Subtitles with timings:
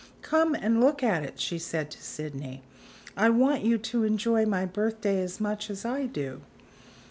[0.23, 2.63] "Come and look at it," she said to Sydney;
[3.15, 6.41] "I want you to enjoy my birthday as much as I do."